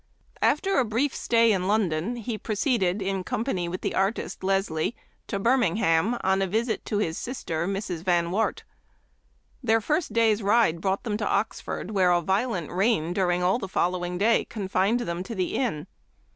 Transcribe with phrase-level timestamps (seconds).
[0.41, 4.95] After a brief stay in London he proceeded, in company with the artist Leslie,
[5.27, 8.03] to Birming ham, on a visit to his sister, Mrs.
[8.03, 8.63] Van Wart.
[9.61, 13.67] Their first day's ride brought them to Oxford, where a violent rain during all the
[13.69, 15.85] following day confined them to the inn.